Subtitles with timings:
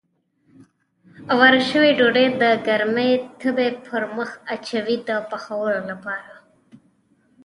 [1.31, 3.09] اواره شوې ډوډۍ د ګرمې
[3.39, 6.33] تبۍ پر مخ اچوي د پخولو لپاره.